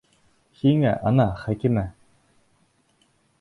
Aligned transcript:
Һиңә, 0.61 0.93
ана, 1.09 1.27
Хәкимә! 1.43 1.85